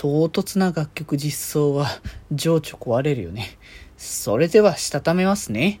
[0.00, 1.86] 唐突な楽曲実装は
[2.32, 3.58] 情緒壊れるよね。
[3.98, 5.78] それではしたためますね。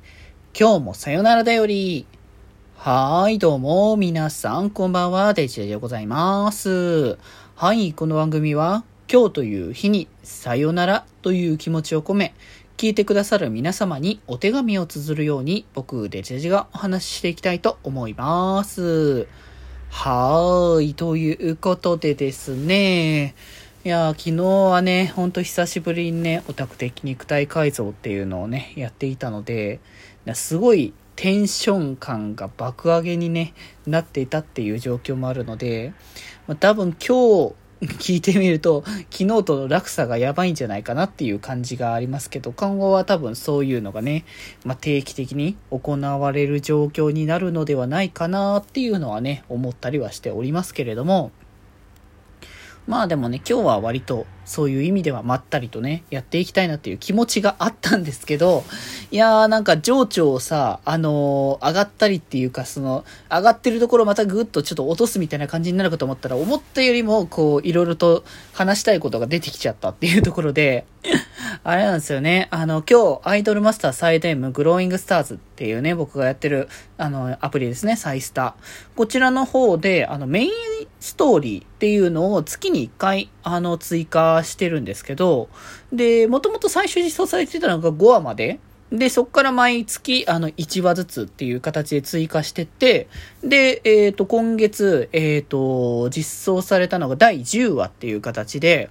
[0.52, 2.04] 今日もさよならだより。
[2.76, 7.16] はーい、どうも、皆さん、こんばんは、デジェでございます。
[7.56, 12.34] はい、この番組は、今日という日に、さよならという気持ちを込め、
[12.76, 19.26] 聞いてくださる皆様にお手紙を綴るように、僕、デジェジがお話ししていきたいと思います。
[19.88, 23.34] はーい、ということでですね、
[23.82, 29.80] いや昨日はね、ほんと久しぶりにね、オタク的肉体改造っていうのをね、やっていたので、
[30.34, 33.54] すごいテンション感が爆上げにね、
[33.86, 35.94] なっていたっていう状況もあるので、
[36.46, 37.54] まあ、多分今日
[37.96, 44.26] 聞いてみると、昨日との落差がやばいんじゃないかなっていう感じがありますけど、今後は多分そういうのがね、
[44.62, 51.32] まあ、定期的に行われる状況になるのではないかなっていうのはね、思ったりはしておりますけれども、
[52.90, 58.64] まあでもね、今日は割とそういう意味ではまったりとね、やっていきたいなっていう気持ちがあったんですけど、
[59.12, 70.84] いやーなんか情緒をさ、あのー、上がったりっていうか、その、上がってるところまたぐっとちょっと落とすみたいな感じになるかと思ったら、思ったよりもこう、いろいろと話したいことが出てきちゃったっていうところで、
[71.62, 72.48] あれなんですよね。
[72.50, 78.52] あの、今日、アイドルマスターサイド M グローイングスターズっていうね、僕がやってる、あの、アプリですね、サイスター。
[78.96, 80.50] こちらの方で、あの、メイン
[81.00, 85.48] ストーリーっていうのを月に1回、あの、追加してるんですけど、
[85.92, 88.60] で、もともと最初実装されてたのが5話まで。
[88.92, 93.08] で、そこから毎月、あの、1話ずつっていう形で追加してって、
[93.44, 98.90] で、えっ、ー、と、今月、えっ、ー、と、実装されたのが第10話っていう形で、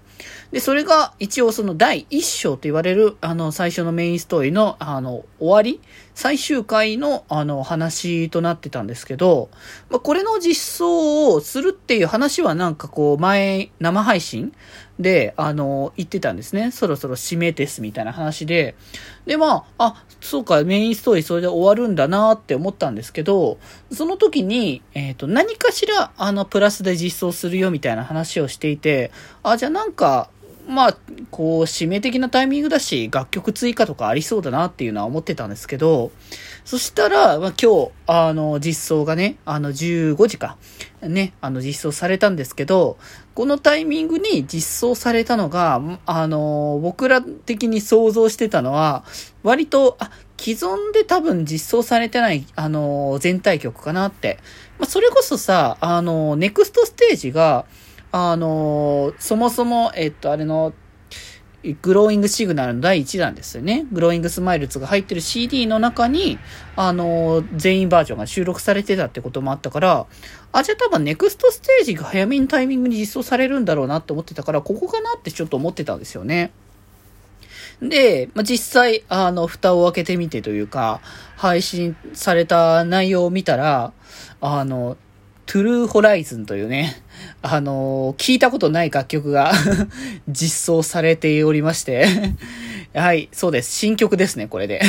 [0.51, 5.81] で、それが一応その第1章と言われる、あの、最初のメインストーリーの、あの、終わり
[6.15, 9.49] 最終回の、あの、話となってたんですけど、
[9.89, 14.53] まあ、これの実装をするっていう話はなんかこう、前、生配信
[14.99, 16.71] で、あの、言ってたんですね。
[16.71, 18.75] そろそろ締めですみたいな話で。
[19.25, 23.59] で、まあ、あ、そうか、メインストーリーそれで終わるんだなって思ったんですけど、
[23.91, 29.11] その時に、えっ、ー、と、何かしら、あの、プラスで実装するよみたいな話をしていて、
[29.41, 30.29] あ、じゃあなんか、
[30.69, 30.97] まあ、
[31.31, 36.11] こう、締め的なタイミングだし、楽曲追加とかありそうだなっていうのは思ってたんですけど、
[36.63, 40.57] そしたら、まあ、今日、あの、実装がね、あの、15時か、
[41.01, 42.99] ね、あの、実装されたんですけど、
[43.33, 49.03] このタイミングに実装されたのが、あの、僕ら的に想像してたのは、
[49.41, 54.37] 割と、あ、既存で多分実装されてない、あの、全体曲かなって。
[54.77, 57.65] まあ、それこそさ、あの、ネクストステージが、
[58.11, 60.73] あのそもそも、えっと、あれの、
[61.81, 63.85] グローイングシグナルの第1弾ですよね。
[63.91, 66.39] グローイングスマイルズが入ってる CD の中に、
[66.77, 70.05] あの、全員バージョンが収録されてたってこともあったから、
[70.53, 76.51] あ、じゃあ多分ネクストステージが早めにタイミングに実装されるんだろうなって思ってたから、ここかなってちょっと思ってたんですよね。
[77.81, 81.01] で、まあ、実際、あの、蓋を開けてみてというか、
[81.35, 83.91] 配信された内容を見たら、
[84.39, 84.97] あの、
[85.51, 87.01] トゥルーホライズンというね、
[87.41, 89.51] あの聞いたことない楽曲が
[90.29, 92.05] 実装されておりまして
[92.93, 93.71] はい、そうです。
[93.71, 94.79] 新曲ですね、これで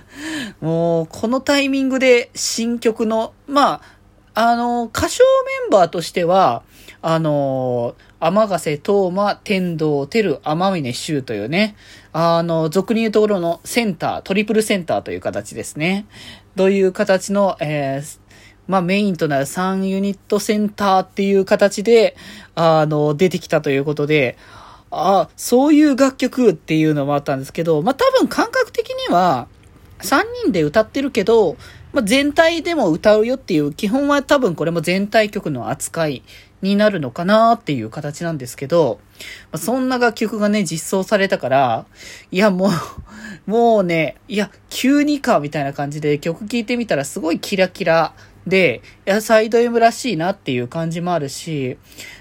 [0.62, 3.82] もう、このタイミングで新曲の、ま
[4.32, 5.24] あ、あの歌唱
[5.62, 6.62] メンバーとしては、
[7.02, 11.76] あの天ヶ瀬東馬、天道、テル、天峰修というね、
[12.14, 16.06] あの、俗に言うところのセンター、トリプルセンターという形ですね。
[16.56, 18.18] という形の、えー、
[18.68, 22.16] まあメインとなる3ユニットセンターっていう形で、
[22.54, 24.36] あの、出てきたということで、
[24.90, 29.48] あそういう楽曲っていうのもあったんですけど、まあ多分感覚的には、
[30.00, 31.56] 3人で歌ってるけど、
[31.92, 36.22] まあ、全体でも歌うよっていう、基本は多分これも全体曲の扱い
[36.60, 39.00] になるのかなっていう形なんですけど、
[39.50, 41.86] まあ、そんな楽曲がね、実装されたから、
[42.30, 42.70] いやもう
[43.50, 48.12] もうね、いや、急にかみたいな感じで曲聴いてみたらすごいキラキラ
[48.48, 51.76] で、いや、サイド M らしいなっていう感じもあるし、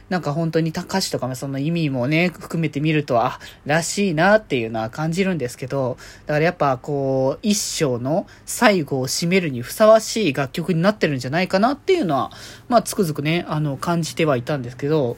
[0.10, 12.32] なんか本当に歌詞とかもその意味もね、含めて見ると、あ、らしいなっていうのは感じるんですけど、だからやっぱこう、一生の最後を締めるにふさわしい楽曲になってるんじゃないかなっていうのは、
[12.68, 15.18] まあつくづくね、あの、感じてはいたんですけど、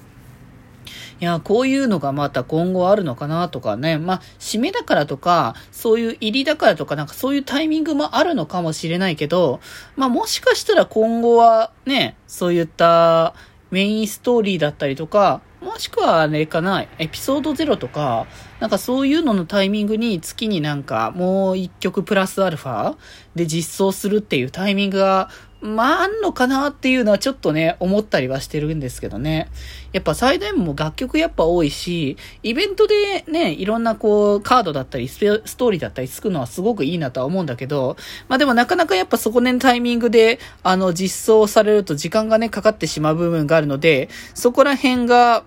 [1.21, 3.98] いや、こういうのがまた今後あるのかなとかね。
[3.98, 9.60] まあ、締めだからとか、そういう入りだからとか、なんかそういうタイミングもあるのかもしれないけど、
[9.98, 13.33] まあもしかしたら今後はね、そういった
[13.69, 18.25] メインストーリーだったりとか、もしくはあれかな、エピソード0とか、
[18.62, 22.95] なんかそういうののタイミングに月になんかもう一曲プラスアルファ
[23.36, 25.30] で実装するっていうタイミングが
[25.61, 29.50] まあ、あんのかなっていうのはちょっとね、思ったりはしてるんですけどね。
[29.91, 37.97] やっぱサイド M も楽曲やっぱ多いし、イベントでね、いろんなこう、カードだったり、ストーリーだったりつくのはすごくいいなとは思うんだけど、
[38.29, 45.44] まあでもなかなかやっぱそこねタイミングで、あの、実装されると時間がね、かかってしまう部分があるので、そこら辺が、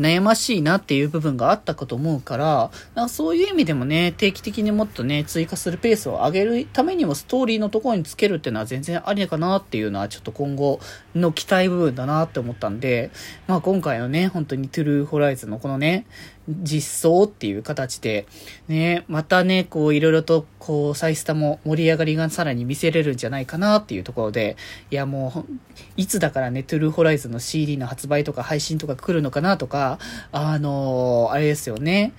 [0.00, 10.80] 悩ましいなっていう部分があったかと思うから、かそういう意味でもね、定期的にもっとね、追加するペースを上げるためにもストーリーのところにつけるっていうのは全然ありかなっていうのはちょっと今後
[11.14, 13.10] の期待部分だなって思ったんで、
[13.46, 16.06] まあ今回のね、本当にトゥルーホライズのこのね、
[16.48, 18.26] 実装っていう形で、
[18.68, 24.56] ね、またね、こういろいろと、こう、サイスタも盛り上がりがさらに見せれるんじゃないかなっていうところで、
[24.90, 25.52] いやもう、
[25.96, 29.98] いつだからね、トゥルーホライズの CD の発売とか配信とか来るのかなとか、
[30.32, 32.12] あのー、あれですよね、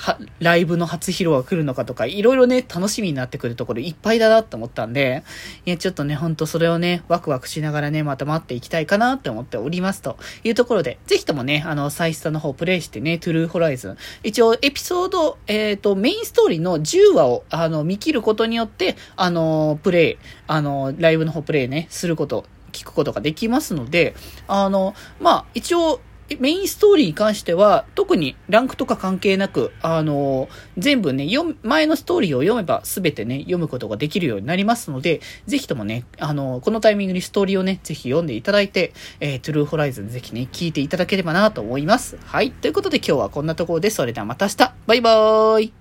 [0.00, 5.22] はライブの初披露が来るのかとか、いろいろね、楽しみになってくるところいっぱいだなって思ったんで、
[5.66, 13.96] いや、ちょっとね、ほんとそれをね、ワクワクしながらね、また待っていきたいかなって思っておりますというところで、ぜひともね、あの、サイスタの方プレイしてね、トゥルーホライズン。
[14.22, 24.14] 一応、エピソード、えっ、ー、と、メインストーリーの10話を、あの、見切ることによって、あの、プレイ、あの、ライブの方プレイね、すること、聞くことができますので、
[24.48, 26.00] あの、まあ、一応、
[26.38, 30.48] メインストーリーに関しては、特にランクとか関係なく、あの、
[30.78, 42.18] 全部ね、読前のストーリーを読めば全てね、読むことができるようになりますので、ぜひともね、あの、このタイミングにストーリーをね、ぜひ読んでいただいて、えー、トゥルーホライズンぜひね、聞いていただければなと思います。
[42.24, 42.50] はい。
[42.50, 45.72] ということで今日はこんなところです、それではまた明日バイバーイ